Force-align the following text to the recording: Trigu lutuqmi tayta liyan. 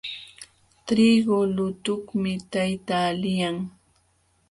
Trigu 0.85 1.37
lutuqmi 1.55 2.31
tayta 2.51 2.99
liyan. 3.21 3.57